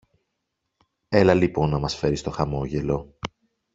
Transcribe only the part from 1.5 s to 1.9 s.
να